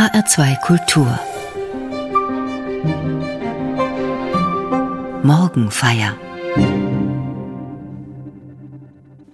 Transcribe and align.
HR2 0.00 0.60
Kultur 0.62 1.20
Morgenfeier 5.22 6.16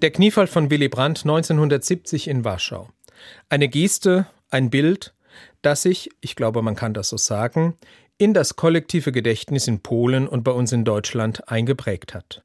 Der 0.03 0.11
Kniefall 0.11 0.49
von 0.49 0.69
Willy 0.69 0.89
Brandt 0.89 1.21
1970 1.21 2.27
in 2.27 2.45
Warschau. 2.45 2.89
Eine 3.49 3.69
Geste, 3.69 4.27
ein 4.51 4.71
Bild, 4.71 5.15
das 5.63 5.83
sich, 5.83 6.11
ich 6.21 6.35
glaube, 6.35 6.63
man 6.63 6.75
kann 6.75 6.95
das 6.95 7.11
so 7.11 7.17
sagen, 7.17 7.77
in 8.19 8.35
das 8.35 8.57
kollektive 8.57 9.13
Gedächtnis 9.13 9.69
in 9.69 9.83
Polen 9.85 10.27
und 10.27 10.43
bei 10.43 10.51
uns 10.51 10.73
in 10.73 10.85
Deutschland 10.85 11.49
eingeprägt 11.49 12.13
hat. 12.13 12.43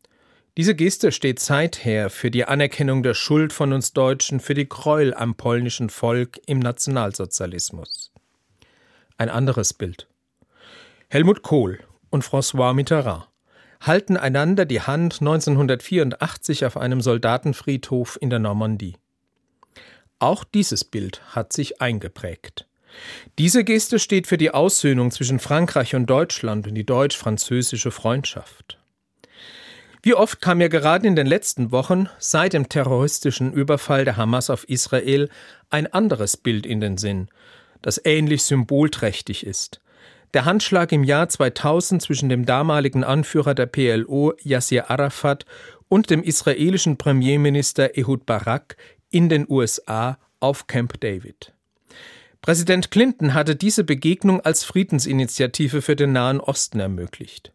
Diese 0.58 0.76
Geste 0.76 1.12
steht 1.12 1.40
seither 1.40 2.12
für 2.12 2.30
die 2.30 2.46
Anerkennung 2.46 3.02
der 3.02 3.16
Schuld 3.16 3.52
von 3.52 3.74
uns 3.74 3.94
Deutschen 3.94 4.40
für 4.40 4.54
die 4.54 4.70
Gräuel 4.70 5.16
am 5.16 5.34
polnischen 5.34 5.90
Volk 5.90 6.40
im 6.46 6.60
Nationalsozialismus. 6.60 8.11
Ein 9.22 9.30
anderes 9.30 9.76
Bild. 9.76 10.08
Helmut 11.08 11.44
Kohl 11.44 11.82
und 12.10 12.24
François 12.26 12.74
Mitterrand 12.74 13.28
halten 13.80 14.18
einander 14.18 14.66
die 14.66 14.82
Hand 14.82 15.22
1984 15.22 16.66
auf 16.66 16.76
einem 16.76 17.02
Soldatenfriedhof 17.02 18.18
in 18.20 18.32
der 18.32 18.40
Normandie. 18.40 18.96
Auch 20.18 20.44
dieses 20.44 20.84
Bild 20.84 21.22
hat 21.36 21.54
sich 21.54 21.84
eingeprägt. 21.84 22.68
Diese 23.38 23.64
Geste 23.64 24.00
steht 24.00 24.26
für 24.26 24.40
die 24.40 24.50
Aussöhnung 24.50 25.12
zwischen 25.12 25.38
Frankreich 25.38 25.94
und 25.94 26.08
Deutschland 26.08 26.66
und 26.66 26.74
die 26.74 26.88
deutsch-französische 26.88 27.92
Freundschaft. 27.92 28.80
Wie 30.02 30.16
oft 30.16 30.42
kam 30.42 30.58
mir 30.58 30.70
gerade 30.70 31.06
in 31.06 31.16
den 31.16 31.28
letzten 31.28 31.72
Wochen 31.72 32.10
seit 32.18 32.54
dem 32.54 32.70
terroristischen 32.70 33.54
Überfall 33.54 34.04
der 34.04 34.18
Hamas 34.18 34.50
auf 34.50 34.68
Israel 34.68 35.30
ein 35.70 35.86
anderes 35.86 36.38
Bild 36.38 36.66
in 36.66 36.82
den 36.82 36.98
Sinn, 36.98 37.30
das 37.82 38.02
ähnlich 38.04 38.44
symbolträchtig 38.44 39.46
ist. 39.46 39.82
Der 40.34 40.46
Handschlag 40.46 40.92
im 40.92 41.04
Jahr 41.04 41.28
2000 41.28 42.02
zwischen 42.02 42.30
dem 42.30 42.46
damaligen 42.46 43.04
Anführer 43.04 43.54
der 43.54 43.66
PLO 43.66 44.34
Yassir 44.42 44.90
Arafat 44.90 45.46
und 45.90 46.10
dem 46.10 46.24
israelischen 46.24 46.98
Premierminister 46.98 47.98
Ehud 47.98 48.26
Barak 48.26 48.78
in 49.10 49.28
den 49.28 49.46
USA 49.50 50.18
auf 50.40 50.68
Camp 50.68 51.00
David. 51.02 51.54
Präsident 52.42 52.92
Clinton 52.92 53.34
hatte 53.34 53.56
diese 53.56 53.84
Begegnung 53.84 54.42
als 54.42 54.64
Friedensinitiative 54.64 55.82
für 55.82 55.96
den 55.96 56.14
Nahen 56.14 56.40
Osten 56.40 56.80
ermöglicht. 56.80 57.52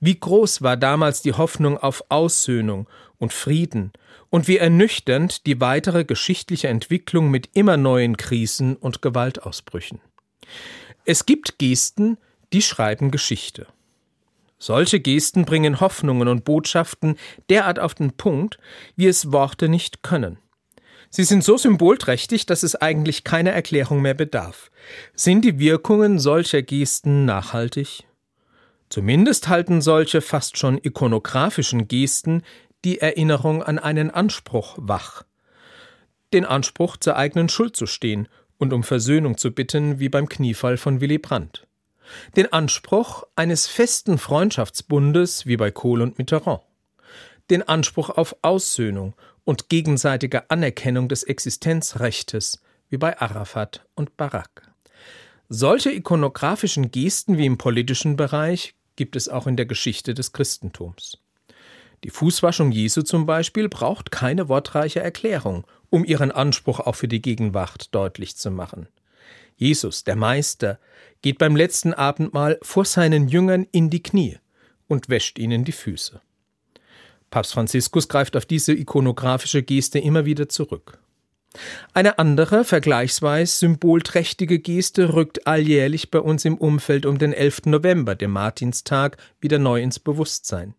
Wie 0.00 0.18
groß 0.18 0.62
war 0.62 0.76
damals 0.76 1.22
die 1.22 1.32
Hoffnung 1.32 1.76
auf 1.76 2.04
Aussöhnung 2.08 2.88
und 3.18 3.32
Frieden 3.32 3.92
und 4.32 4.48
wie 4.48 4.56
ernüchternd 4.56 5.46
die 5.46 5.60
weitere 5.60 6.06
geschichtliche 6.06 6.68
Entwicklung 6.68 7.30
mit 7.30 7.50
immer 7.52 7.76
neuen 7.76 8.16
Krisen 8.16 8.76
und 8.76 9.02
Gewaltausbrüchen. 9.02 10.00
Es 11.04 11.26
gibt 11.26 11.58
Gesten, 11.58 12.16
die 12.54 12.62
schreiben 12.62 13.10
Geschichte. 13.10 13.66
Solche 14.58 15.00
Gesten 15.00 15.44
bringen 15.44 15.80
Hoffnungen 15.80 16.28
und 16.28 16.44
Botschaften 16.44 17.16
derart 17.50 17.78
auf 17.78 17.94
den 17.94 18.12
Punkt, 18.12 18.58
wie 18.96 19.06
es 19.06 19.32
Worte 19.32 19.68
nicht 19.68 20.02
können. 20.02 20.38
Sie 21.10 21.24
sind 21.24 21.44
so 21.44 21.58
symbolträchtig, 21.58 22.46
dass 22.46 22.62
es 22.62 22.74
eigentlich 22.74 23.24
keiner 23.24 23.50
Erklärung 23.50 24.00
mehr 24.00 24.14
bedarf. 24.14 24.70
Sind 25.14 25.44
die 25.44 25.58
Wirkungen 25.58 26.18
solcher 26.18 26.62
Gesten 26.62 27.26
nachhaltig? 27.26 28.04
Zumindest 28.88 29.48
halten 29.48 29.82
solche 29.82 30.22
fast 30.22 30.56
schon 30.56 30.78
ikonografischen 30.82 31.86
Gesten 31.86 32.42
die 32.84 33.00
Erinnerung 33.00 33.62
an 33.62 33.78
einen 33.78 34.10
Anspruch 34.10 34.76
wach. 34.78 35.22
Den 36.32 36.44
Anspruch, 36.44 36.96
zur 36.96 37.16
eigenen 37.16 37.48
Schuld 37.48 37.76
zu 37.76 37.86
stehen 37.86 38.28
und 38.58 38.72
um 38.72 38.82
Versöhnung 38.82 39.36
zu 39.36 39.52
bitten, 39.52 39.98
wie 39.98 40.08
beim 40.08 40.28
Kniefall 40.28 40.76
von 40.76 41.00
Willy 41.00 41.18
Brandt. 41.18 41.66
Den 42.36 42.52
Anspruch 42.52 43.24
eines 43.36 43.66
festen 43.66 44.18
Freundschaftsbundes, 44.18 45.46
wie 45.46 45.56
bei 45.56 45.70
Kohl 45.70 46.02
und 46.02 46.18
Mitterrand. 46.18 46.62
Den 47.50 47.66
Anspruch 47.66 48.10
auf 48.10 48.36
Aussöhnung 48.42 49.14
und 49.44 49.68
gegenseitige 49.68 50.50
Anerkennung 50.50 51.08
des 51.08 51.22
Existenzrechtes, 51.22 52.62
wie 52.88 52.98
bei 52.98 53.18
Arafat 53.18 53.84
und 53.94 54.16
Barak. 54.16 54.70
Solche 55.48 55.90
ikonografischen 55.90 56.90
Gesten 56.90 57.36
wie 57.36 57.46
im 57.46 57.58
politischen 57.58 58.16
Bereich 58.16 58.74
gibt 58.96 59.16
es 59.16 59.28
auch 59.28 59.46
in 59.46 59.56
der 59.56 59.66
Geschichte 59.66 60.14
des 60.14 60.32
Christentums. 60.32 61.18
Die 62.04 62.10
Fußwaschung 62.10 62.72
Jesu 62.72 63.02
zum 63.02 63.26
Beispiel 63.26 63.68
braucht 63.68 64.10
keine 64.10 64.48
wortreiche 64.48 65.00
Erklärung, 65.00 65.64
um 65.88 66.04
ihren 66.04 66.32
Anspruch 66.32 66.80
auch 66.80 66.96
für 66.96 67.08
die 67.08 67.22
Gegenwart 67.22 67.94
deutlich 67.94 68.36
zu 68.36 68.50
machen. 68.50 68.88
Jesus, 69.56 70.02
der 70.02 70.16
Meister, 70.16 70.80
geht 71.20 71.38
beim 71.38 71.54
letzten 71.54 71.94
Abendmahl 71.94 72.58
vor 72.62 72.84
seinen 72.84 73.28
Jüngern 73.28 73.66
in 73.70 73.90
die 73.90 74.02
Knie 74.02 74.38
und 74.88 75.08
wäscht 75.08 75.38
ihnen 75.38 75.64
die 75.64 75.72
Füße. 75.72 76.20
Papst 77.30 77.54
Franziskus 77.54 78.08
greift 78.08 78.36
auf 78.36 78.44
diese 78.44 78.72
ikonografische 78.72 79.62
Geste 79.62 79.98
immer 79.98 80.24
wieder 80.24 80.48
zurück. 80.48 80.98
Eine 81.92 82.18
andere, 82.18 82.64
vergleichsweise 82.64 83.56
symbolträchtige 83.56 84.58
Geste 84.58 85.14
rückt 85.14 85.46
alljährlich 85.46 86.10
bei 86.10 86.18
uns 86.18 86.44
im 86.44 86.56
Umfeld 86.56 87.06
um 87.06 87.18
den 87.18 87.32
11. 87.32 87.66
November, 87.66 88.14
dem 88.14 88.32
Martinstag, 88.32 89.18
wieder 89.40 89.58
neu 89.58 89.80
ins 89.80 89.98
Bewusstsein. 89.98 90.74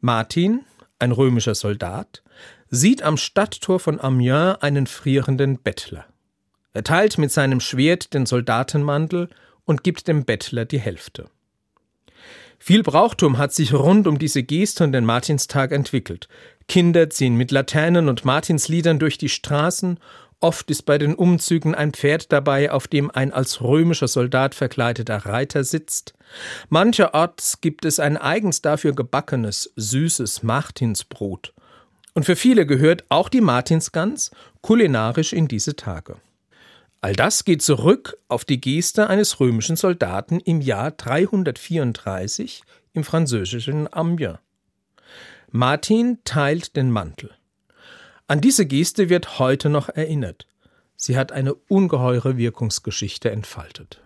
Martin, 0.00 0.64
ein 0.98 1.12
römischer 1.12 1.54
Soldat, 1.54 2.22
sieht 2.70 3.02
am 3.02 3.16
Stadttor 3.16 3.80
von 3.80 4.00
Amiens 4.00 4.56
einen 4.60 4.86
frierenden 4.86 5.58
Bettler. 5.58 6.04
Er 6.72 6.84
teilt 6.84 7.18
mit 7.18 7.32
seinem 7.32 7.60
Schwert 7.60 8.12
den 8.12 8.26
Soldatenmantel 8.26 9.30
und 9.64 9.82
gibt 9.82 10.08
dem 10.08 10.24
Bettler 10.24 10.64
die 10.64 10.78
Hälfte. 10.80 11.30
Viel 12.58 12.82
Brauchtum 12.82 13.38
hat 13.38 13.52
sich 13.52 13.72
rund 13.74 14.06
um 14.06 14.18
diese 14.18 14.42
Geste 14.42 14.84
und 14.84 14.92
den 14.92 15.04
Martinstag 15.04 15.72
entwickelt. 15.72 16.28
Kinder 16.68 17.10
ziehen 17.10 17.36
mit 17.36 17.50
Laternen 17.50 18.08
und 18.08 18.24
Martinsliedern 18.24 18.98
durch 18.98 19.18
die 19.18 19.28
Straßen, 19.28 20.00
oft 20.40 20.70
ist 20.70 20.82
bei 20.82 20.98
den 20.98 21.14
Umzügen 21.14 21.74
ein 21.74 21.92
Pferd 21.92 22.32
dabei, 22.32 22.70
auf 22.70 22.88
dem 22.88 23.10
ein 23.10 23.32
als 23.32 23.60
römischer 23.60 24.08
Soldat 24.08 24.54
verkleideter 24.54 25.26
Reiter 25.26 25.64
sitzt. 25.64 26.14
Mancherorts 26.68 27.60
gibt 27.60 27.84
es 27.84 28.00
ein 28.00 28.16
eigens 28.16 28.62
dafür 28.62 28.94
gebackenes, 28.94 29.72
süßes 29.76 30.42
Martinsbrot. 30.42 31.52
Und 32.14 32.24
für 32.24 32.36
viele 32.36 32.66
gehört 32.66 33.04
auch 33.08 33.28
die 33.28 33.40
Martinsgans 33.40 34.30
kulinarisch 34.62 35.32
in 35.32 35.48
diese 35.48 35.76
Tage. 35.76 36.16
All 37.00 37.12
das 37.12 37.44
geht 37.44 37.62
zurück 37.62 38.16
auf 38.28 38.44
die 38.44 38.60
Geste 38.60 39.08
eines 39.08 39.38
römischen 39.38 39.76
Soldaten 39.76 40.40
im 40.40 40.60
Jahr 40.60 40.90
334 40.90 42.62
im 42.94 43.04
französischen 43.04 43.92
Amiens. 43.92 44.38
Martin 45.50 46.18
teilt 46.24 46.74
den 46.74 46.90
Mantel. 46.90 47.30
An 48.28 48.40
diese 48.40 48.66
Geste 48.66 49.08
wird 49.08 49.38
heute 49.38 49.68
noch 49.68 49.88
erinnert. 49.88 50.48
Sie 50.96 51.16
hat 51.16 51.30
eine 51.30 51.54
ungeheure 51.54 52.36
Wirkungsgeschichte 52.36 53.30
entfaltet. 53.30 54.02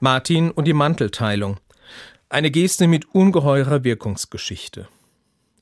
Martin 0.00 0.50
und 0.50 0.66
die 0.66 0.74
Mantelteilung. 0.74 1.56
Eine 2.28 2.50
Geste 2.50 2.86
mit 2.86 3.14
ungeheurer 3.14 3.82
Wirkungsgeschichte. 3.82 4.88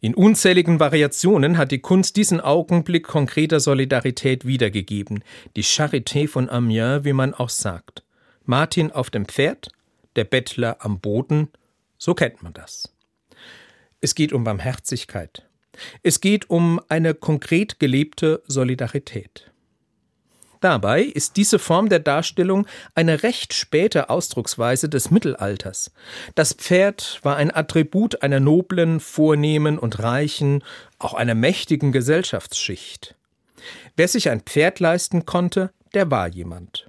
In 0.00 0.14
unzähligen 0.14 0.80
Variationen 0.80 1.56
hat 1.56 1.70
die 1.70 1.78
Kunst 1.78 2.16
diesen 2.16 2.40
Augenblick 2.40 3.06
konkreter 3.06 3.60
Solidarität 3.60 4.44
wiedergegeben. 4.44 5.22
Die 5.54 5.62
Charité 5.62 6.26
von 6.26 6.50
Amiens, 6.50 7.04
wie 7.04 7.12
man 7.12 7.32
auch 7.32 7.48
sagt. 7.48 8.02
Martin 8.44 8.90
auf 8.90 9.08
dem 9.08 9.26
Pferd, 9.26 9.70
der 10.16 10.24
Bettler 10.24 10.78
am 10.80 10.98
Boden, 10.98 11.48
so 11.96 12.14
kennt 12.14 12.42
man 12.42 12.52
das. 12.52 12.92
Es 14.00 14.16
geht 14.16 14.32
um 14.32 14.42
Barmherzigkeit. 14.42 15.48
Es 16.02 16.20
geht 16.20 16.50
um 16.50 16.80
eine 16.88 17.14
konkret 17.14 17.78
gelebte 17.78 18.42
Solidarität. 18.46 19.53
Dabei 20.64 21.02
ist 21.02 21.36
diese 21.36 21.58
Form 21.58 21.90
der 21.90 21.98
Darstellung 21.98 22.66
eine 22.94 23.22
recht 23.22 23.52
späte 23.52 24.08
Ausdrucksweise 24.08 24.88
des 24.88 25.10
Mittelalters. 25.10 25.92
Das 26.36 26.54
Pferd 26.54 27.20
war 27.22 27.36
ein 27.36 27.54
Attribut 27.54 28.22
einer 28.22 28.40
noblen, 28.40 28.98
vornehmen 28.98 29.78
und 29.78 29.98
reichen, 29.98 30.64
auch 30.98 31.12
einer 31.12 31.34
mächtigen 31.34 31.92
Gesellschaftsschicht. 31.92 33.14
Wer 33.94 34.08
sich 34.08 34.30
ein 34.30 34.40
Pferd 34.40 34.80
leisten 34.80 35.26
konnte, 35.26 35.70
der 35.92 36.10
war 36.10 36.28
jemand. 36.28 36.88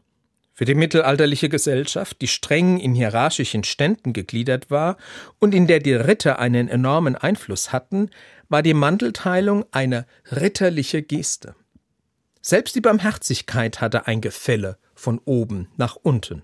Für 0.54 0.64
die 0.64 0.74
mittelalterliche 0.74 1.50
Gesellschaft, 1.50 2.22
die 2.22 2.30
streng 2.30 2.80
in 2.80 2.96
hierarchischen 2.96 3.66
Ständen 3.66 4.14
gegliedert 4.14 4.72
war 4.72 4.96
und 5.40 5.54
in 5.54 5.68
der 5.68 5.80
die 5.80 5.96
Ritter 5.96 6.40
einen 6.40 6.70
enormen 6.70 7.18
Einfluss 7.18 7.74
hatten, 7.74 8.10
war 8.48 8.64
die 8.64 8.74
Mantelteilung 8.74 9.66
eine 9.72 10.06
ritterliche 10.32 11.02
Geste. 11.02 11.56
Selbst 12.48 12.76
die 12.76 12.82
Barmherzigkeit 12.82 13.82
hatte 13.82 14.06
ein 14.06 14.22
Gefälle 14.22 14.78
von 14.94 15.20
oben 15.26 15.68
nach 15.78 15.96
unten. 15.96 16.44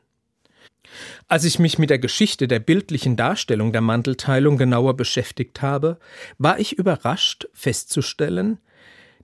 Als 1.27 1.44
ich 1.44 1.59
mich 1.59 1.77
mit 1.77 1.92
der 1.92 2.00
Geschichte 2.00 2.48
der 2.48 2.57
bildlichen 2.57 3.15
Darstellung 3.15 3.71
der 3.71 3.81
Mantelteilung 3.81 4.57
genauer 4.57 4.98
beschäftigt 4.98 5.62
habe, 5.62 6.00
war 6.39 6.59
ich 6.59 6.75
überrascht 6.75 7.48
festzustellen, 7.53 8.57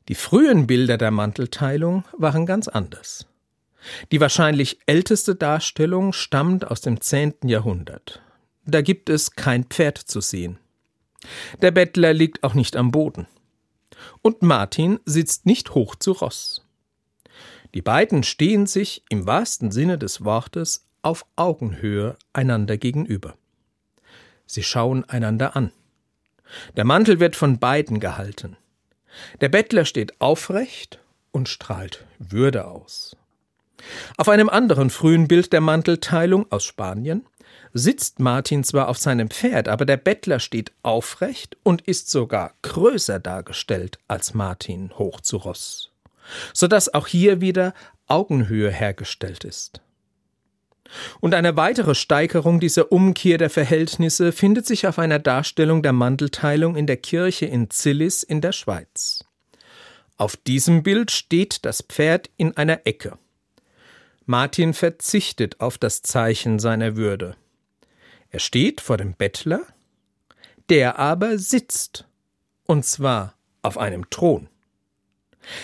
die 0.07 0.13
frühen 0.13 0.68
Bilder 0.68 1.00
der 1.00 1.09
Mantelteilung 1.09 2.03
waren 2.15 2.45
ganz 2.45 2.68
anders. 2.68 3.25
Die 4.12 4.21
wahrscheinlich 4.21 4.77
älteste 4.85 5.33
Darstellung 5.33 6.13
stammt 6.13 6.68
aus 6.68 6.81
dem 6.81 7.01
10. 7.01 7.38
Jahrhundert. 7.45 8.21
Da 8.68 8.83
gibt 8.83 9.09
es 9.09 9.31
kein 9.31 9.63
Pferd 9.63 9.97
zu 9.97 10.21
sehen. 10.21 10.59
Der 11.59 11.71
Bettler 11.71 12.13
liegt 12.13 12.44
auch 12.44 12.53
nicht 12.53 12.75
am 12.75 12.91
Boden. 12.91 13.25
Und 14.21 14.44
Martin 14.44 15.00
sitzt 15.06 15.47
nicht 15.47 15.74
hoch 15.74 15.95
zu 15.95 16.12
Ross. 16.12 16.62
Die 17.77 17.83
beiden 17.83 18.24
stehen 18.24 18.65
sich 18.65 19.03
im 19.07 19.27
wahrsten 19.27 19.69
Sinne 19.69 20.00
des 20.00 20.25
Wortes 20.25 20.88
auf 21.03 21.27
Augenhöhe 21.35 22.15
einander 22.33 22.75
gegenüber. 22.75 23.35
Sie 24.47 24.63
schauen 24.63 25.03
einander 25.03 25.56
an. 25.56 25.71
Der 26.75 26.85
Mantel 26.85 27.19
wird 27.19 27.35
von 27.35 27.59
beiden 27.59 28.00
gehalten. 28.00 28.57
Der 29.41 29.50
Bettler 29.50 29.85
steht 29.85 30.19
aufrecht 30.19 30.97
und 31.31 31.50
strahlt 31.50 32.03
Würde 32.18 32.65
aus. 32.65 33.15
Auf 34.18 34.27
einem 34.27 34.50
anderen 34.50 34.89
frühen 34.89 35.27
Bild 35.27 35.53
der 35.53 35.62
Mantelteilung 35.62 36.51
aus 36.51 36.65
Spanien 36.65 37.27
sitzt 37.74 38.18
Martin 38.18 38.63
zwar 38.63 38.88
auf 38.88 38.97
seinem 38.97 39.29
Pferd, 39.29 39.68
aber 39.68 39.85
der 39.85 39.97
Bettler 39.97 40.39
steht 40.39 40.71
aufrecht 40.81 41.57
und 41.62 41.83
ist 41.83 42.09
sogar 42.09 42.56
größer 42.63 43.19
dargestellt 43.19 44.00
als 44.07 44.33
Martin 44.33 44.97
hoch 44.97 45.21
zu 45.21 45.38
Ross 45.38 45.91
sodass 46.53 46.94
auch 46.94 47.07
hier 47.07 47.41
wieder 47.41 47.74
Augenhöhe 48.07 48.71
hergestellt 48.71 49.44
ist. 49.44 49.81
Und 51.19 51.33
eine 51.33 51.57
weitere 51.57 51.95
Steigerung 51.95 52.59
dieser 52.59 52.91
Umkehr 52.91 53.38
der 53.38 53.50
Verhältnisse 53.50 54.31
findet 54.31 54.65
sich 54.65 54.88
auf 54.88 55.00
einer 55.00 55.19
Darstellung 55.19 55.83
der 55.83 55.94
Mantelteilung 55.94 56.75
in 56.75 56.88
der 56.88 56.97
Kirche 56.97 57.45
in 57.45 57.69
Zillis 57.69 58.24
in 58.24 58.41
der 58.41 58.53
Schweiz. 58.53 59.25
Auf 60.18 60.35
diesem 60.35 60.83
Bild 60.83 61.12
steht 61.12 61.65
das 61.65 61.81
Pferd 61.81 62.29
in 62.38 62.56
einer 62.57 62.81
Ecke. 62.85 63.18
Martin 64.25 64.74
verzichtet 64.74 65.62
auf 65.62 65.77
das 65.77 66.01
Zeichen 66.01 66.59
seiner 66.59 66.95
Würde. 66.95 67.35
Er 68.29 68.39
steht 68.39 68.81
vor 68.81 68.97
dem 68.97 69.13
Bettler, 69.13 69.62
der 70.69 71.00
aber 71.00 71.38
sitzt, 71.38 72.06
und 72.65 72.85
zwar 72.85 73.35
auf 73.62 73.77
einem 73.77 74.09
Thron. 74.09 74.50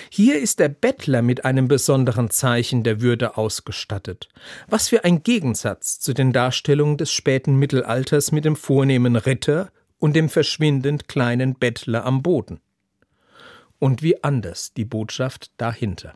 Hier 0.09 0.39
ist 0.39 0.59
der 0.59 0.69
Bettler 0.69 1.21
mit 1.21 1.45
einem 1.45 1.67
besonderen 1.67 2.29
Zeichen 2.29 2.83
der 2.83 3.01
Würde 3.01 3.37
ausgestattet. 3.37 4.29
Was 4.67 4.89
für 4.89 5.03
ein 5.03 5.23
Gegensatz 5.23 5.99
zu 5.99 6.13
den 6.13 6.33
Darstellungen 6.33 6.97
des 6.97 7.11
späten 7.11 7.55
Mittelalters 7.55 8.31
mit 8.31 8.45
dem 8.45 8.55
vornehmen 8.55 9.15
Ritter 9.15 9.71
und 9.99 10.15
dem 10.15 10.29
verschwindend 10.29 11.07
kleinen 11.07 11.55
Bettler 11.55 12.05
am 12.05 12.23
Boden. 12.23 12.59
Und 13.79 14.01
wie 14.01 14.23
anders 14.23 14.73
die 14.73 14.85
Botschaft 14.85 15.51
dahinter. 15.57 16.15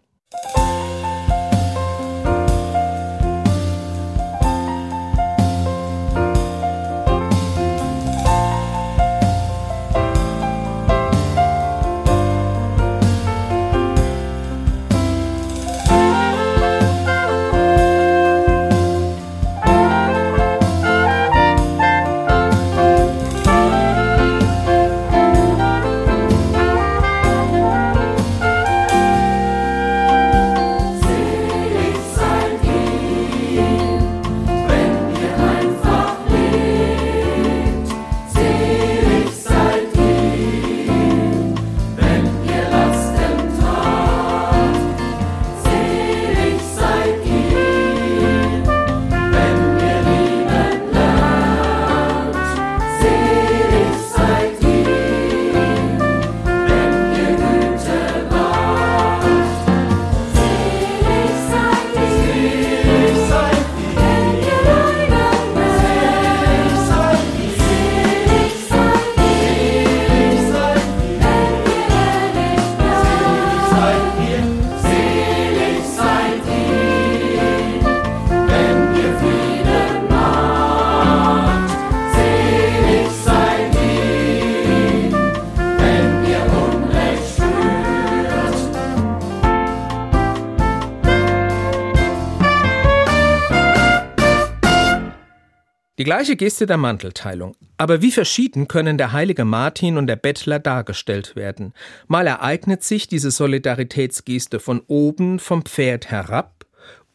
Gleiche 96.04 96.36
Geste 96.36 96.66
der 96.68 96.78
Mantelteilung. 96.78 97.56
Aber 97.78 98.02
wie 98.02 98.12
verschieden 98.12 98.68
können 98.68 98.98
der 98.98 99.14
heilige 99.14 99.46
Martin 99.46 99.98
und 99.98 100.08
der 100.08 100.16
Bettler 100.16 100.60
dargestellt 100.60 101.36
werden. 101.36 101.74
Mal 102.08 102.28
ereignet 102.28 102.84
sich 102.84 103.08
diese 103.08 103.32
Solidaritätsgeste 103.32 104.60
von 104.60 104.82
oben 104.88 105.40
vom 105.40 105.64
Pferd 105.64 106.12
herab 106.12 106.66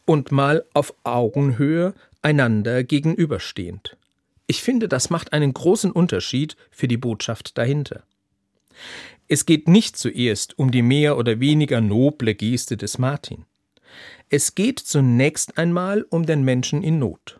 und 0.05 0.31
mal 0.31 0.65
auf 0.73 0.93
Augenhöhe 1.03 1.93
einander 2.21 2.83
gegenüberstehend. 2.83 3.97
Ich 4.47 4.61
finde, 4.61 4.87
das 4.87 5.09
macht 5.09 5.33
einen 5.33 5.53
großen 5.53 5.91
Unterschied 5.91 6.57
für 6.69 6.87
die 6.87 6.97
Botschaft 6.97 7.57
dahinter. 7.57 8.03
Es 9.27 9.45
geht 9.45 9.67
nicht 9.67 9.97
zuerst 9.97 10.59
um 10.59 10.71
die 10.71 10.81
mehr 10.81 11.17
oder 11.17 11.39
weniger 11.39 11.79
noble 11.79 12.35
Geste 12.35 12.75
des 12.75 12.97
Martin. 12.97 13.45
Es 14.29 14.55
geht 14.55 14.79
zunächst 14.79 15.57
einmal 15.57 16.05
um 16.09 16.25
den 16.25 16.43
Menschen 16.43 16.83
in 16.83 16.99
Not. 16.99 17.39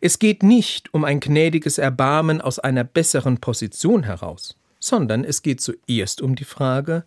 Es 0.00 0.18
geht 0.18 0.42
nicht 0.42 0.92
um 0.92 1.04
ein 1.04 1.20
gnädiges 1.20 1.78
Erbarmen 1.78 2.40
aus 2.40 2.58
einer 2.58 2.84
besseren 2.84 3.38
Position 3.38 4.02
heraus, 4.02 4.56
sondern 4.78 5.24
es 5.24 5.42
geht 5.42 5.60
zuerst 5.60 6.20
um 6.20 6.34
die 6.36 6.44
Frage, 6.44 7.04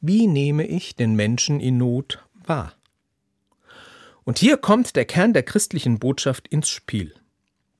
wie 0.00 0.26
nehme 0.26 0.66
ich 0.66 0.96
den 0.96 1.14
Menschen 1.14 1.60
in 1.60 1.78
Not 1.78 2.22
wahr? 2.46 2.74
Und 4.24 4.38
hier 4.38 4.56
kommt 4.56 4.96
der 4.96 5.04
Kern 5.04 5.32
der 5.32 5.42
christlichen 5.42 5.98
Botschaft 5.98 6.48
ins 6.48 6.68
Spiel. 6.68 7.14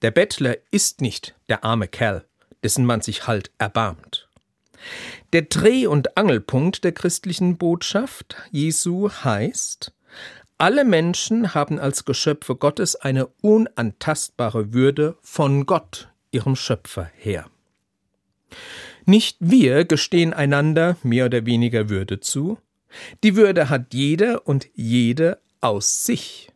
Der 0.03 0.11
Bettler 0.11 0.57
ist 0.71 1.01
nicht 1.01 1.35
der 1.49 1.65
arme 1.65 1.89
Kerl, 1.89 2.25
dessen 2.63 2.85
man 2.85 3.01
sich 3.01 3.27
halt 3.27 3.51
erbarmt. 3.59 4.29
Der 5.33 5.43
Dreh- 5.43 5.87
und 5.87 6.17
Angelpunkt 6.17 6.85
der 6.85 6.93
christlichen 6.93 7.57
Botschaft 7.57 8.37
Jesu 8.51 9.11
heißt, 9.11 9.93
alle 10.65 10.87
Menschen 10.87 11.53
haben 11.53 11.79
als 11.79 12.07
Geschöpfe 12.07 12.57
Gottes 12.57 12.97
eine 12.97 13.27
unantastbare 13.43 14.73
Würde 14.73 15.19
von 15.21 15.67
Gott, 15.67 16.09
ihrem 16.31 16.57
Schöpfer, 16.57 17.11
her. 17.19 17.51
Nicht 19.05 19.37
wir 19.41 19.85
gestehen 19.85 20.33
einander 20.33 20.97
mehr 21.03 21.27
oder 21.27 21.45
weniger 21.45 21.91
Würde 21.91 22.21
zu, 22.21 22.57
die 23.23 23.37
Würde 23.37 23.69
hat 23.69 23.93
jeder 23.93 24.49
und 24.49 24.67
jede 24.73 25.39
aus 25.61 26.07
sich. 26.07 26.51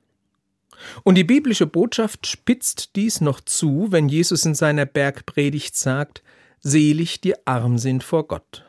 Und 1.05 1.17
die 1.17 1.25
biblische 1.25 1.67
Botschaft 1.67 2.27
spitzt 2.27 2.97
dies 2.97 3.21
noch 3.21 3.43
zu, 3.43 3.88
wenn 3.91 4.09
Jesus 4.09 4.47
in 4.47 4.55
seiner 4.55 4.87
Bergpredigt 4.87 5.77
sagt, 5.77 6.23
Selig 6.61 7.21
die 7.21 7.35
arm 7.47 7.77
sind 7.77 8.03
vor 8.03 8.27
Gott. 8.27 8.65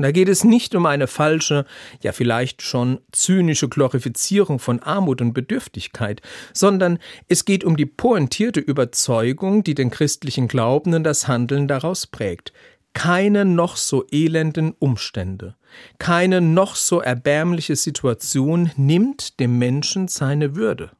Da 0.00 0.12
geht 0.12 0.28
es 0.28 0.44
nicht 0.44 0.74
um 0.74 0.86
eine 0.86 1.06
falsche, 1.06 1.66
ja 2.00 2.12
vielleicht 2.12 2.62
schon 2.62 3.00
zynische 3.12 3.68
Glorifizierung 3.68 4.58
von 4.58 4.80
Armut 4.80 5.20
und 5.20 5.34
Bedürftigkeit, 5.34 6.22
sondern 6.54 6.98
es 7.28 7.44
geht 7.44 7.64
um 7.64 7.76
die 7.76 7.86
pointierte 7.86 8.60
Überzeugung, 8.60 9.62
die 9.62 9.74
den 9.74 9.90
christlichen 9.90 10.48
Glauben 10.48 10.94
und 10.94 11.04
das 11.04 11.28
Handeln 11.28 11.68
daraus 11.68 12.06
prägt. 12.06 12.52
Keine 12.94 13.44
noch 13.44 13.76
so 13.76 14.04
elenden 14.10 14.72
Umstände, 14.78 15.54
keine 15.98 16.40
noch 16.40 16.76
so 16.76 17.00
erbärmliche 17.00 17.76
Situation 17.76 18.70
nimmt 18.76 19.38
dem 19.38 19.58
Menschen 19.58 20.08
seine 20.08 20.56
Würde. 20.56 20.90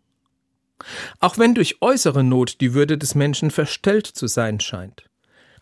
Auch 1.18 1.38
wenn 1.38 1.54
durch 1.54 1.80
äußere 1.80 2.22
Not 2.22 2.60
die 2.60 2.74
Würde 2.74 2.96
des 2.96 3.14
Menschen 3.14 3.50
verstellt 3.50 4.06
zu 4.06 4.26
sein 4.26 4.60
scheint. 4.60 5.09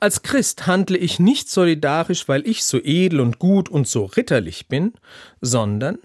Als 0.01 0.23
Christ 0.23 0.67
handle 0.67 0.97
ich 0.97 1.19
nicht 1.19 1.51
solidarisch, 1.51 2.29
weil 2.29 2.47
ich 2.47 2.65
so 2.65 2.79
edel 2.79 3.21
und 3.21 3.39
gut 3.39 3.69
und 3.69 3.89
so 3.89 4.05
ritterlich 4.05 4.69
bin, 4.69 4.93
sondern 5.41 5.99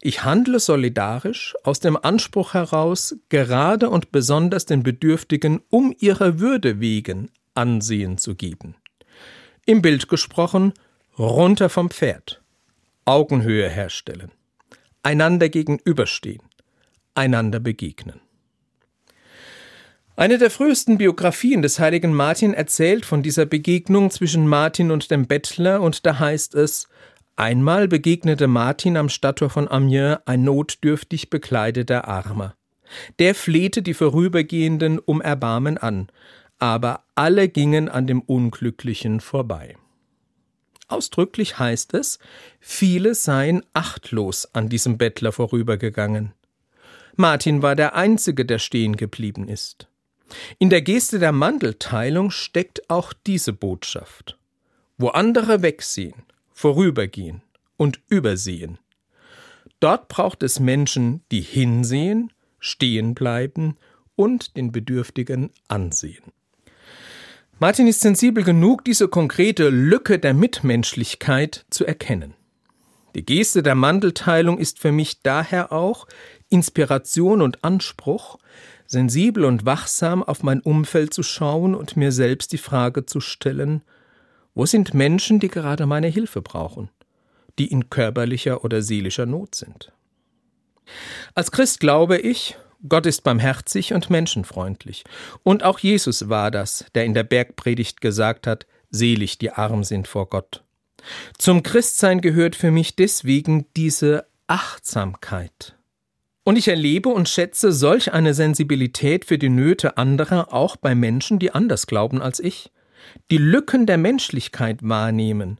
ich 0.00 0.24
handle 0.24 0.58
solidarisch 0.58 1.54
aus 1.62 1.78
dem 1.78 1.96
Anspruch 1.96 2.54
heraus, 2.54 3.14
gerade 3.28 3.88
und 3.88 4.10
besonders 4.10 4.66
den 4.66 4.82
Bedürftigen 4.82 5.60
um 5.70 5.94
ihrer 6.00 6.40
Würde 6.40 6.80
wegen 6.80 7.30
Ansehen 7.54 8.18
zu 8.18 8.34
geben. 8.34 8.74
Im 9.64 9.80
Bild 9.80 10.08
gesprochen, 10.08 10.72
runter 11.16 11.68
vom 11.68 11.90
Pferd, 11.90 12.42
Augenhöhe 13.04 13.68
herstellen, 13.68 14.32
einander 15.04 15.48
gegenüberstehen, 15.48 16.42
einander 17.14 17.60
begegnen. 17.60 18.20
Eine 20.18 20.38
der 20.38 20.50
frühesten 20.50 20.96
Biografien 20.96 21.60
des 21.60 21.78
heiligen 21.78 22.14
Martin 22.14 22.54
erzählt 22.54 23.04
von 23.04 23.22
dieser 23.22 23.44
Begegnung 23.44 24.10
zwischen 24.10 24.48
Martin 24.48 24.90
und 24.90 25.10
dem 25.10 25.26
Bettler, 25.26 25.82
und 25.82 26.06
da 26.06 26.18
heißt 26.18 26.54
es 26.54 26.88
Einmal 27.36 27.86
begegnete 27.86 28.46
Martin 28.46 28.96
am 28.96 29.10
Stadttor 29.10 29.50
von 29.50 29.68
Amiens 29.68 30.16
ein 30.24 30.42
notdürftig 30.42 31.28
bekleideter 31.28 32.08
Armer. 32.08 32.54
Der 33.18 33.34
flehte 33.34 33.82
die 33.82 33.92
Vorübergehenden 33.92 34.98
um 35.00 35.20
Erbarmen 35.20 35.76
an, 35.76 36.08
aber 36.58 37.04
alle 37.14 37.50
gingen 37.50 37.90
an 37.90 38.06
dem 38.06 38.22
Unglücklichen 38.22 39.20
vorbei. 39.20 39.76
Ausdrücklich 40.88 41.58
heißt 41.58 41.92
es, 41.92 42.18
viele 42.58 43.14
seien 43.14 43.66
achtlos 43.74 44.48
an 44.54 44.70
diesem 44.70 44.96
Bettler 44.96 45.32
vorübergegangen. 45.32 46.32
Martin 47.16 47.60
war 47.60 47.76
der 47.76 47.94
Einzige, 47.94 48.46
der 48.46 48.58
stehen 48.58 48.96
geblieben 48.96 49.46
ist. 49.48 49.88
In 50.58 50.70
der 50.70 50.82
Geste 50.82 51.18
der 51.18 51.32
Mandelteilung 51.32 52.30
steckt 52.30 52.90
auch 52.90 53.12
diese 53.12 53.52
Botschaft. 53.52 54.38
Wo 54.98 55.08
andere 55.08 55.62
wegsehen, 55.62 56.22
vorübergehen 56.52 57.42
und 57.76 58.00
übersehen. 58.08 58.78
Dort 59.80 60.08
braucht 60.08 60.42
es 60.42 60.58
Menschen, 60.58 61.22
die 61.30 61.42
hinsehen, 61.42 62.32
stehen 62.58 63.14
bleiben 63.14 63.76
und 64.14 64.56
den 64.56 64.72
Bedürftigen 64.72 65.50
ansehen. 65.68 66.32
Martin 67.58 67.86
ist 67.86 68.00
sensibel 68.00 68.44
genug, 68.44 68.84
diese 68.84 69.08
konkrete 69.08 69.68
Lücke 69.70 70.18
der 70.18 70.34
Mitmenschlichkeit 70.34 71.64
zu 71.70 71.86
erkennen. 71.86 72.34
Die 73.14 73.24
Geste 73.24 73.62
der 73.62 73.74
Mandelteilung 73.74 74.58
ist 74.58 74.78
für 74.78 74.92
mich 74.92 75.22
daher 75.22 75.72
auch 75.72 76.06
Inspiration 76.50 77.40
und 77.40 77.64
Anspruch, 77.64 78.38
sensibel 78.86 79.44
und 79.44 79.66
wachsam 79.66 80.22
auf 80.22 80.42
mein 80.42 80.60
Umfeld 80.60 81.12
zu 81.12 81.22
schauen 81.22 81.74
und 81.74 81.96
mir 81.96 82.12
selbst 82.12 82.52
die 82.52 82.58
Frage 82.58 83.06
zu 83.06 83.20
stellen, 83.20 83.82
wo 84.54 84.66
sind 84.66 84.94
Menschen, 84.94 85.38
die 85.38 85.48
gerade 85.48 85.86
meine 85.86 86.08
Hilfe 86.08 86.40
brauchen, 86.40 86.90
die 87.58 87.66
in 87.66 87.90
körperlicher 87.90 88.64
oder 88.64 88.82
seelischer 88.82 89.26
Not 89.26 89.54
sind? 89.54 89.92
Als 91.34 91.50
Christ 91.50 91.80
glaube 91.80 92.18
ich, 92.18 92.56
Gott 92.88 93.06
ist 93.06 93.22
barmherzig 93.22 93.92
und 93.92 94.10
menschenfreundlich. 94.10 95.04
Und 95.42 95.62
auch 95.62 95.78
Jesus 95.78 96.28
war 96.28 96.50
das, 96.50 96.86
der 96.94 97.04
in 97.04 97.14
der 97.14 97.24
Bergpredigt 97.24 98.00
gesagt 98.00 98.46
hat, 98.46 98.66
selig 98.90 99.38
die 99.38 99.50
arm 99.50 99.84
sind 99.84 100.08
vor 100.08 100.28
Gott. 100.28 100.62
Zum 101.38 101.62
Christsein 101.62 102.20
gehört 102.20 102.56
für 102.56 102.70
mich 102.70 102.96
deswegen 102.96 103.66
diese 103.76 104.26
Achtsamkeit, 104.46 105.75
und 106.46 106.56
ich 106.56 106.68
erlebe 106.68 107.08
und 107.08 107.28
schätze 107.28 107.72
solch 107.72 108.12
eine 108.12 108.32
Sensibilität 108.32 109.24
für 109.24 109.36
die 109.36 109.48
Nöte 109.48 109.96
anderer 109.96 110.52
auch 110.52 110.76
bei 110.76 110.94
Menschen, 110.94 111.40
die 111.40 111.50
anders 111.50 111.88
glauben 111.88 112.22
als 112.22 112.38
ich. 112.38 112.70
Die 113.32 113.36
Lücken 113.36 113.84
der 113.84 113.98
Menschlichkeit 113.98 114.78
wahrnehmen 114.88 115.58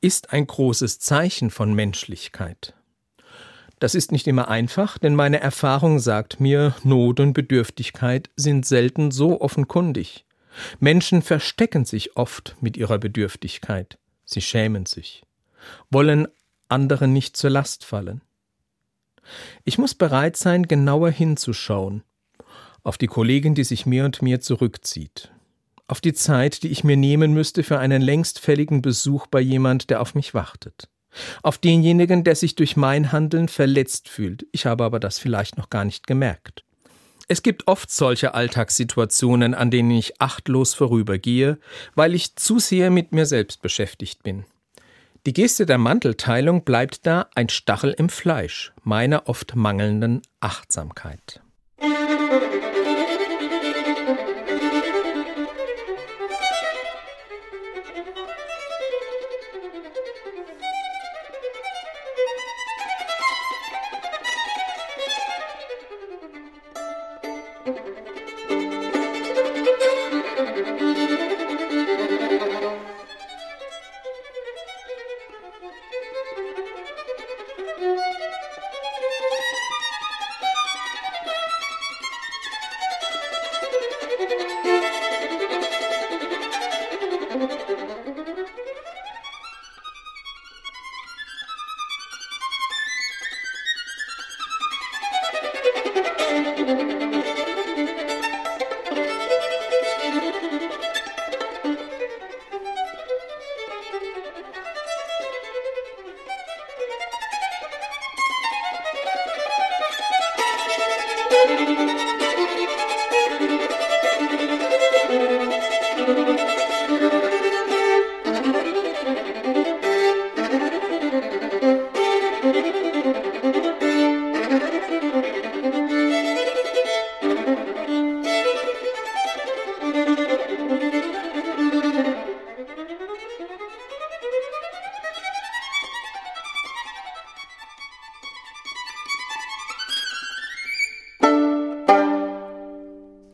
ist 0.00 0.32
ein 0.32 0.46
großes 0.46 1.00
Zeichen 1.00 1.50
von 1.50 1.74
Menschlichkeit. 1.74 2.74
Das 3.80 3.96
ist 3.96 4.12
nicht 4.12 4.28
immer 4.28 4.46
einfach, 4.46 4.98
denn 4.98 5.16
meine 5.16 5.40
Erfahrung 5.40 5.98
sagt 5.98 6.38
mir, 6.38 6.76
Not 6.84 7.18
und 7.18 7.32
Bedürftigkeit 7.32 8.30
sind 8.36 8.64
selten 8.64 9.10
so 9.10 9.40
offenkundig. 9.40 10.26
Menschen 10.78 11.22
verstecken 11.22 11.84
sich 11.84 12.16
oft 12.16 12.54
mit 12.60 12.76
ihrer 12.76 12.98
Bedürftigkeit. 12.98 13.98
Sie 14.24 14.42
schämen 14.42 14.86
sich, 14.86 15.24
wollen 15.90 16.28
anderen 16.68 17.12
nicht 17.12 17.36
zur 17.36 17.50
Last 17.50 17.84
fallen. 17.84 18.20
Ich 19.64 19.78
muss 19.78 19.94
bereit 19.94 20.36
sein, 20.36 20.68
genauer 20.68 21.10
hinzuschauen. 21.10 22.02
Auf 22.82 22.98
die 22.98 23.06
Kollegin, 23.06 23.54
die 23.54 23.64
sich 23.64 23.86
mehr 23.86 24.04
und 24.04 24.22
mehr 24.22 24.40
zurückzieht. 24.40 25.30
Auf 25.86 26.00
die 26.00 26.12
Zeit, 26.12 26.62
die 26.62 26.68
ich 26.68 26.84
mir 26.84 26.96
nehmen 26.96 27.32
müsste 27.32 27.62
für 27.62 27.78
einen 27.78 28.00
längst 28.00 28.38
fälligen 28.38 28.80
Besuch 28.80 29.26
bei 29.26 29.40
jemand, 29.40 29.90
der 29.90 30.00
auf 30.00 30.14
mich 30.14 30.34
wartet. 30.34 30.88
Auf 31.42 31.58
denjenigen, 31.58 32.22
der 32.24 32.36
sich 32.36 32.54
durch 32.54 32.76
mein 32.76 33.12
Handeln 33.12 33.48
verletzt 33.48 34.08
fühlt. 34.08 34.46
Ich 34.52 34.66
habe 34.66 34.84
aber 34.84 35.00
das 35.00 35.18
vielleicht 35.18 35.58
noch 35.58 35.68
gar 35.68 35.84
nicht 35.84 36.06
gemerkt. 36.06 36.64
Es 37.26 37.42
gibt 37.42 37.68
oft 37.68 37.90
solche 37.90 38.34
Alltagssituationen, 38.34 39.54
an 39.54 39.70
denen 39.70 39.92
ich 39.92 40.20
achtlos 40.20 40.74
vorübergehe, 40.74 41.58
weil 41.94 42.14
ich 42.14 42.36
zu 42.36 42.58
sehr 42.58 42.90
mit 42.90 43.12
mir 43.12 43.26
selbst 43.26 43.62
beschäftigt 43.62 44.22
bin. 44.22 44.44
Die 45.26 45.34
Geste 45.34 45.66
der 45.66 45.76
Mantelteilung 45.76 46.64
bleibt 46.64 47.06
da 47.06 47.26
ein 47.34 47.50
Stachel 47.50 47.92
im 47.92 48.08
Fleisch 48.08 48.72
meiner 48.84 49.28
oft 49.28 49.54
mangelnden 49.54 50.22
Achtsamkeit. 50.40 51.42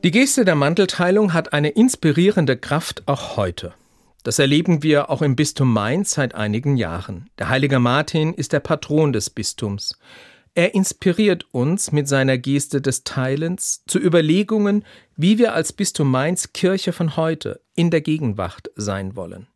Die 0.06 0.12
Geste 0.12 0.44
der 0.44 0.54
Mantelteilung 0.54 1.34
hat 1.34 1.52
eine 1.52 1.68
inspirierende 1.70 2.56
Kraft 2.56 3.02
auch 3.06 3.36
heute. 3.36 3.74
Das 4.22 4.38
erleben 4.38 4.82
wir 4.82 5.10
auch 5.10 5.20
im 5.20 5.36
Bistum 5.36 5.72
Mainz 5.72 6.12
seit 6.12 6.34
einigen 6.34 6.76
Jahren. 6.76 7.28
Der 7.38 7.48
heilige 7.48 7.80
Martin 7.80 8.32
ist 8.32 8.52
der 8.54 8.60
Patron 8.60 9.12
des 9.12 9.28
Bistums. 9.28 9.98
Er 10.56 10.74
inspiriert 10.74 11.44
uns 11.52 11.92
mit 11.92 12.08
seiner 12.08 12.38
Geste 12.38 12.80
des 12.80 13.04
Teilens 13.04 13.84
zu 13.86 13.98
Überlegungen, 13.98 14.86
wie 15.14 15.36
wir 15.36 15.52
als 15.52 15.74
Bistum 15.74 16.10
Mainz 16.10 16.54
Kirche 16.54 16.94
von 16.94 17.18
heute 17.18 17.60
in 17.74 17.90
der 17.90 18.00
Gegenwart 18.00 18.70
sein 18.74 19.16
wollen. 19.16 19.48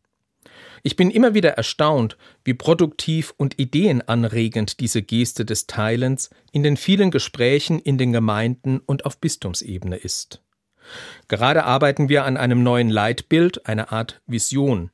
Ich 0.83 0.95
bin 0.95 1.09
immer 1.09 1.33
wieder 1.33 1.53
erstaunt, 1.53 2.17
wie 2.43 2.53
produktiv 2.53 3.33
und 3.35 3.57
ideenanregend 3.57 4.79
diese 4.79 5.01
Geste 5.01 5.43
des 5.43 5.65
Teilens 5.65 6.29
in 6.51 6.61
den 6.61 6.77
vielen 6.77 7.09
Gesprächen 7.09 7.79
in 7.79 7.97
den 7.97 8.13
Gemeinden 8.13 8.79
und 8.79 9.03
auf 9.07 9.17
Bistumsebene 9.17 9.95
ist. 9.95 10.43
Gerade 11.27 11.63
arbeiten 11.63 12.09
wir 12.09 12.25
an 12.25 12.37
einem 12.37 12.61
neuen 12.61 12.91
Leitbild, 12.91 13.65
einer 13.65 13.91
Art 13.91 14.21
Vision. 14.27 14.91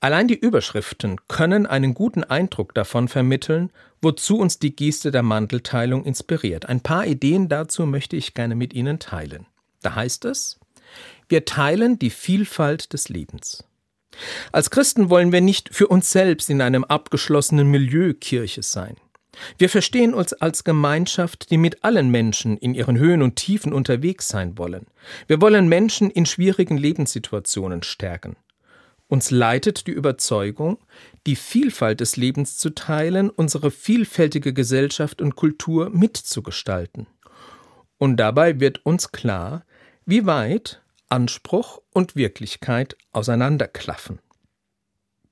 Allein 0.00 0.28
die 0.28 0.38
Überschriften 0.38 1.16
können 1.28 1.66
einen 1.66 1.94
guten 1.94 2.24
Eindruck 2.24 2.74
davon 2.74 3.08
vermitteln, 3.08 3.70
wozu 4.04 4.38
uns 4.38 4.58
die 4.58 4.76
Geste 4.76 5.10
der 5.10 5.22
Mantelteilung 5.22 6.04
inspiriert. 6.04 6.68
Ein 6.68 6.80
paar 6.80 7.06
Ideen 7.06 7.48
dazu 7.48 7.86
möchte 7.86 8.16
ich 8.16 8.34
gerne 8.34 8.54
mit 8.54 8.74
Ihnen 8.74 9.00
teilen. 9.00 9.46
Da 9.82 9.96
heißt 9.96 10.24
es, 10.26 10.60
wir 11.28 11.44
teilen 11.44 11.98
die 11.98 12.10
Vielfalt 12.10 12.92
des 12.92 13.08
Lebens. 13.08 13.64
Als 14.52 14.70
Christen 14.70 15.10
wollen 15.10 15.32
wir 15.32 15.40
nicht 15.40 15.74
für 15.74 15.88
uns 15.88 16.10
selbst 16.10 16.48
in 16.50 16.60
einem 16.60 16.84
abgeschlossenen 16.84 17.68
Milieu 17.68 18.14
Kirche 18.14 18.62
sein. 18.62 18.96
Wir 19.58 19.68
verstehen 19.68 20.14
uns 20.14 20.32
als 20.32 20.62
Gemeinschaft, 20.62 21.50
die 21.50 21.58
mit 21.58 21.82
allen 21.82 22.10
Menschen 22.10 22.56
in 22.56 22.74
ihren 22.74 22.98
Höhen 22.98 23.20
und 23.20 23.34
Tiefen 23.34 23.72
unterwegs 23.72 24.28
sein 24.28 24.56
wollen. 24.58 24.86
Wir 25.26 25.40
wollen 25.40 25.68
Menschen 25.68 26.10
in 26.10 26.24
schwierigen 26.24 26.76
Lebenssituationen 26.76 27.82
stärken. 27.82 28.36
Uns 29.14 29.30
leitet 29.30 29.86
die 29.86 29.92
Überzeugung, 29.92 30.76
die 31.28 31.36
Vielfalt 31.36 32.00
des 32.00 32.16
Lebens 32.16 32.58
zu 32.58 32.70
teilen, 32.70 33.30
unsere 33.30 33.70
vielfältige 33.70 34.52
Gesellschaft 34.52 35.22
und 35.22 35.36
Kultur 35.36 35.88
mitzugestalten. 35.90 37.06
Und 37.96 38.16
dabei 38.16 38.58
wird 38.58 38.84
uns 38.84 39.12
klar, 39.12 39.64
wie 40.04 40.26
weit 40.26 40.82
Anspruch 41.10 41.80
und 41.92 42.16
Wirklichkeit 42.16 42.96
auseinanderklaffen. 43.12 44.18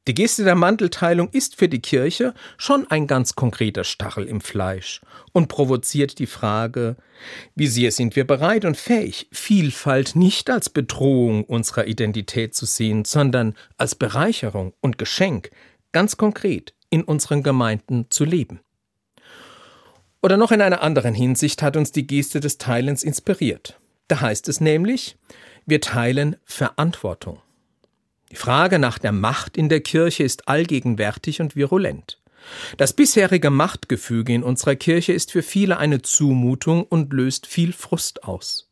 Die 0.09 0.15
Geste 0.15 0.43
der 0.43 0.57
Mantelteilung 0.57 1.29
ist 1.31 1.55
für 1.55 1.69
die 1.69 1.81
Kirche 1.81 2.35
schon 2.57 2.91
ein 2.91 3.07
ganz 3.07 3.37
konkreter 3.37 3.85
Stachel 3.85 4.25
im 4.25 4.41
Fleisch 4.41 5.01
und 5.31 5.47
provoziert 5.47 6.19
die 6.19 6.27
Frage, 6.27 6.97
wie 7.55 7.69
sehr 7.69 7.93
sind 7.93 8.17
wir 8.17 8.27
bereit 8.27 8.65
und 8.65 8.77
fähig, 8.77 9.29
Vielfalt 9.31 10.17
nicht 10.17 10.51
als 10.51 10.71
Bedrohung 10.71 11.45
unserer 11.45 11.87
Identität 11.87 12.53
zu 12.53 12.67
sehen, 12.67 13.05
sondern 13.05 13.55
als 13.77 13.95
Bereicherung 13.95 14.75
und 14.81 14.99
Geschenk, 14.99 15.53
ganz 15.93 16.17
konkret 16.17 16.75
in 16.91 17.05
unseren 17.05 17.45
Gemeinden 17.45 18.07
zu 18.11 18.25
leben. 18.25 18.59
Oder 20.21 20.37
noch 20.37 20.51
in 20.51 20.63
einer 20.63 20.83
anderen 20.83 21.15
Hinsicht 21.15 21.63
hat 21.63 21.77
uns 21.77 21.93
die 21.93 22.09
Geste 22.09 22.41
des 22.41 22.59
Teilens 22.59 23.05
inspiriert. 23.05 23.79
Da 24.09 24.21
heißt 24.21 24.49
es 24.49 24.61
nämlich, 24.61 25.17
wir 25.65 25.81
teilen 25.81 26.35
Verantwortung. 26.45 27.41
Die 28.33 28.37
Frage 28.37 28.79
nach 28.79 28.99
der 28.99 29.13
Macht 29.13 29.59
in 29.59 29.69
der 29.69 29.83
Kirche 29.83 30.23
ist 30.23 30.49
allgegenwärtig 30.49 31.43
und 31.43 31.55
virulent. 31.55 32.19
Das 32.79 32.95
bisherige 32.95 33.51
Machtgefüge 33.51 34.33
in 34.33 34.43
unserer 34.43 34.75
Kirche 34.75 35.13
ist 35.13 35.33
für 35.33 35.43
viele 35.43 35.77
eine 35.77 36.01
Zumutung 36.01 36.83
und 36.83 37.13
löst 37.13 37.47
viel 37.47 37.75
Frust 37.75 38.25
aus. 38.25 38.71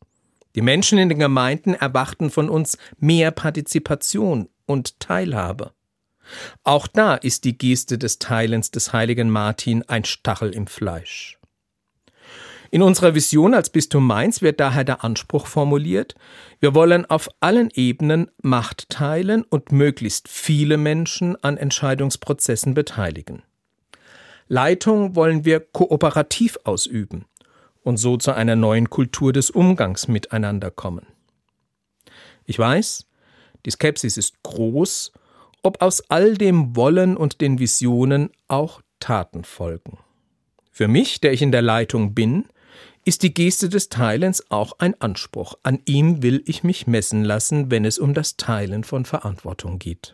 Die 0.55 0.63
Menschen 0.63 0.97
in 0.97 1.09
den 1.09 1.19
Gemeinden 1.19 1.75
erwarten 1.75 2.31
von 2.31 2.49
uns 2.49 2.79
mehr 2.97 3.29
Partizipation 3.29 4.49
und 4.65 4.99
Teilhabe. 4.99 5.73
Auch 6.63 6.87
da 6.87 7.13
ist 7.13 7.43
die 7.43 7.55
Geste 7.55 7.99
des 7.99 8.17
Teilens 8.17 8.71
des 8.71 8.93
heiligen 8.93 9.29
Martin 9.29 9.83
ein 9.87 10.05
Stachel 10.05 10.55
im 10.55 10.65
Fleisch. 10.65 11.37
In 12.73 12.81
unserer 12.81 13.13
Vision 13.15 13.53
als 13.53 13.69
Bistum 13.69 14.07
Mainz 14.07 14.41
wird 14.41 14.61
daher 14.61 14.85
der 14.85 15.03
Anspruch 15.03 15.45
formuliert, 15.45 16.15
wir 16.61 16.73
wollen 16.73 17.05
auf 17.05 17.29
allen 17.41 17.69
Ebenen 17.73 18.31
Macht 18.41 18.87
teilen 18.87 19.43
und 19.43 19.73
möglichst 19.73 20.29
viele 20.29 20.77
Menschen 20.77 21.35
an 21.43 21.57
Entscheidungsprozessen 21.57 22.73
beteiligen. 22.73 23.43
Leitung 24.47 25.17
wollen 25.17 25.43
wir 25.43 25.59
kooperativ 25.59 26.57
ausüben 26.63 27.25
und 27.83 27.97
so 27.97 28.15
zu 28.15 28.31
einer 28.31 28.55
neuen 28.55 28.89
Kultur 28.89 29.33
des 29.33 29.49
Umgangs 29.49 30.07
miteinander 30.07 30.71
kommen. 30.71 31.05
Ich 32.45 32.57
weiß, 32.57 33.05
die 33.65 33.71
Skepsis 33.71 34.15
ist 34.15 34.43
groß, 34.43 35.11
ob 35.61 35.81
aus 35.81 36.09
all 36.09 36.35
dem 36.35 36.73
Wollen 36.77 37.17
und 37.17 37.41
den 37.41 37.59
Visionen 37.59 38.29
auch 38.47 38.81
Taten 39.01 39.43
folgen. 39.43 39.97
Für 40.71 40.87
mich, 40.87 41.19
der 41.19 41.33
ich 41.33 41.41
in 41.41 41.51
der 41.51 41.61
Leitung 41.61 42.13
bin, 42.13 42.45
ist 43.05 43.23
die 43.23 43.33
Geste 43.33 43.69
des 43.69 43.89
Teilens 43.89 44.49
auch 44.51 44.73
ein 44.79 44.99
Anspruch. 45.01 45.55
An 45.63 45.79
ihm 45.85 46.21
will 46.21 46.43
ich 46.45 46.63
mich 46.63 46.87
messen 46.87 47.23
lassen, 47.23 47.71
wenn 47.71 47.85
es 47.85 47.97
um 47.97 48.13
das 48.13 48.37
Teilen 48.37 48.83
von 48.83 49.05
Verantwortung 49.05 49.79
geht. 49.79 50.13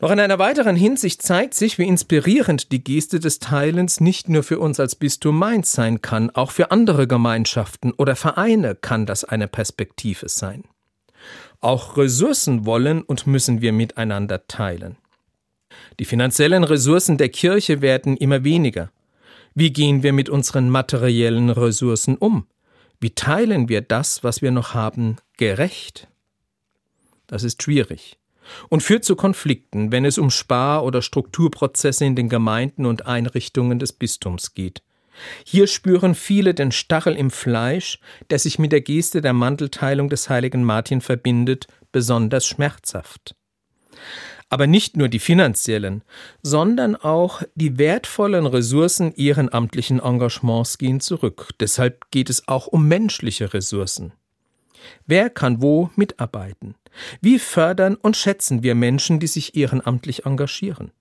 Noch 0.00 0.10
in 0.10 0.20
einer 0.20 0.38
weiteren 0.38 0.76
Hinsicht 0.76 1.22
zeigt 1.22 1.54
sich, 1.54 1.78
wie 1.78 1.86
inspirierend 1.86 2.72
die 2.72 2.82
Geste 2.82 3.20
des 3.20 3.38
Teilens 3.38 4.00
nicht 4.00 4.28
nur 4.28 4.42
für 4.42 4.58
uns 4.58 4.80
als 4.80 4.96
Bistum 4.96 5.38
Mainz 5.38 5.72
sein 5.72 6.02
kann, 6.02 6.30
auch 6.30 6.50
für 6.50 6.70
andere 6.70 7.06
Gemeinschaften 7.06 7.92
oder 7.92 8.16
Vereine 8.16 8.74
kann 8.74 9.06
das 9.06 9.24
eine 9.24 9.48
Perspektive 9.48 10.28
sein. 10.28 10.64
Auch 11.60 11.96
Ressourcen 11.96 12.66
wollen 12.66 13.02
und 13.02 13.26
müssen 13.26 13.62
wir 13.62 13.72
miteinander 13.72 14.46
teilen. 14.46 14.96
Die 15.98 16.04
finanziellen 16.04 16.64
Ressourcen 16.64 17.16
der 17.16 17.28
Kirche 17.28 17.80
werden 17.80 18.16
immer 18.16 18.44
weniger. 18.44 18.90
Wie 19.54 19.72
gehen 19.72 20.02
wir 20.02 20.12
mit 20.12 20.28
unseren 20.28 20.68
materiellen 20.68 21.48
Ressourcen 21.48 22.16
um? 22.16 22.48
Wie 23.00 23.10
teilen 23.10 23.68
wir 23.68 23.82
das, 23.82 24.24
was 24.24 24.42
wir 24.42 24.50
noch 24.50 24.74
haben, 24.74 25.16
gerecht? 25.36 26.08
Das 27.28 27.44
ist 27.44 27.62
schwierig 27.62 28.18
und 28.68 28.82
führt 28.82 29.04
zu 29.04 29.16
Konflikten, 29.16 29.92
wenn 29.92 30.04
es 30.04 30.18
um 30.18 30.30
Spar- 30.30 30.84
oder 30.84 31.02
Strukturprozesse 31.02 32.04
in 32.04 32.16
den 32.16 32.28
Gemeinden 32.28 32.84
und 32.84 33.06
Einrichtungen 33.06 33.78
des 33.78 33.92
Bistums 33.92 34.54
geht. 34.54 34.82
Hier 35.44 35.68
spüren 35.68 36.14
viele 36.14 36.52
den 36.52 36.72
Stachel 36.72 37.14
im 37.14 37.30
Fleisch, 37.30 38.00
der 38.30 38.40
sich 38.40 38.58
mit 38.58 38.72
der 38.72 38.80
Geste 38.80 39.20
der 39.20 39.32
Mantelteilung 39.32 40.08
des 40.08 40.28
heiligen 40.28 40.64
Martin 40.64 41.00
verbindet, 41.00 41.68
besonders 41.92 42.44
schmerzhaft 42.44 43.36
aber 44.48 44.66
nicht 44.66 44.96
nur 44.96 45.08
die 45.08 45.18
finanziellen, 45.18 46.02
sondern 46.42 46.96
auch 46.96 47.42
die 47.54 47.78
wertvollen 47.78 48.46
Ressourcen 48.46 49.12
ehrenamtlichen 49.14 50.00
Engagements 50.00 50.78
gehen 50.78 51.00
zurück. 51.00 51.50
Deshalb 51.60 52.10
geht 52.10 52.30
es 52.30 52.46
auch 52.48 52.66
um 52.66 52.86
menschliche 52.86 53.52
Ressourcen. 53.52 54.12
Wer 55.06 55.30
kann 55.30 55.62
wo 55.62 55.90
mitarbeiten? 55.96 56.74
Wie 57.20 57.38
fördern 57.38 57.96
und 57.96 58.16
schätzen 58.16 58.62
wir 58.62 58.74
Menschen, 58.74 59.18
die 59.18 59.26
sich 59.26 59.56
ehrenamtlich 59.56 60.26
engagieren? 60.26 60.92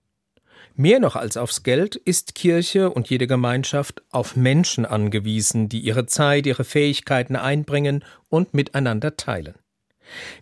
Mehr 0.76 1.00
noch 1.00 1.16
als 1.16 1.38
aufs 1.38 1.62
Geld 1.62 1.96
ist 1.96 2.34
Kirche 2.34 2.90
und 2.90 3.08
jede 3.10 3.28
Gemeinschaft 3.28 4.02
auf 4.10 4.36
Menschen 4.36 4.88
angewiesen, 4.88 5.70
die 5.70 5.80
ihre 5.80 6.08
Zeit, 6.08 6.48
ihre 6.48 6.64
Fähigkeiten 6.64 7.36
einbringen 7.36 8.04
und 8.30 8.56
miteinander 8.56 9.16
teilen. 9.16 9.54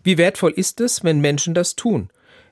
Wie 0.02 0.16
wertvoll 0.16 0.52
ist 0.52 0.80
es, 0.80 1.04
wenn 1.04 1.20
Menschen 1.20 1.52
das 1.52 1.76
tun 1.76 2.08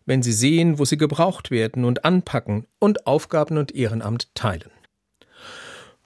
wenn 0.06 0.22
sie 0.22 0.32
sehen, 0.32 0.78
wo 0.78 0.84
sie 0.84 0.96
gebraucht 0.96 1.50
werden 1.50 1.84
und 1.84 2.04
anpacken 2.04 2.66
und 2.78 3.06
Aufgaben 3.06 3.58
und 3.58 3.74
Ehrenamt 3.74 4.34
teilen. 4.34 4.70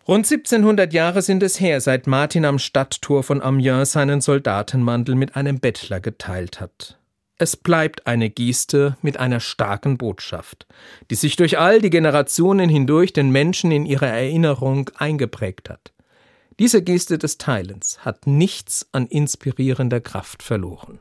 Rund 0.07 0.27
1700 0.27 0.93
Jahre 0.93 1.23
sind 1.23 1.43
es 1.43 1.61
her, 1.61 1.81
seit 1.81 2.07
Martin 2.07 2.45
am 2.45 2.59
Stadttor 2.59 3.23
von 3.23 3.41
Amiens 3.41 3.93
seinen 3.93 4.21
Soldatenmantel 4.21 5.15
mit 5.15 5.35
einem 5.35 5.61
Bettler 5.61 6.01
geteilt 6.01 6.61
hat. 6.61 6.99
Es 7.39 7.57
bleibt 7.57 8.07
eine 8.07 8.31
Geste 8.31 8.97
mit 9.03 9.19
einer 9.19 9.41
starken 9.41 9.97
Botschaft, 9.97 10.67
die 11.11 11.15
sich 11.15 11.37
durch 11.37 11.59
all 11.59 11.81
die 11.81 11.91
Generationen 11.91 12.69
hindurch 12.69 13.13
den 13.13 13.31
Menschen 13.31 13.73
in 13.73 13.87
ihrer 13.87 14.09
Erinnerung 14.09 14.91
eingeprägt 14.97 15.71
hat. 15.71 15.93
Diese 16.61 16.83
Geste 16.83 17.19
des 17.19 17.39
Teilens 17.39 18.05
hat 18.05 18.27
nichts 18.27 18.87
an 18.93 19.07
inspirierender 19.07 20.01
Kraft 20.01 20.43
verloren. 20.43 21.01